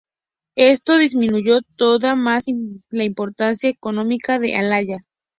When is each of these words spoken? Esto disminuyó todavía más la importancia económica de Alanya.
Esto 0.55 0.97
disminuyó 0.97 1.59
todavía 1.75 2.15
más 2.15 2.45
la 2.89 3.03
importancia 3.03 3.69
económica 3.69 4.39
de 4.39 4.55
Alanya. 4.55 5.05